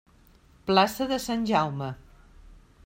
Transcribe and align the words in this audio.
Plaça 0.69 1.05
de 1.11 1.19
Sant 1.19 1.45
Jaume. 1.45 1.93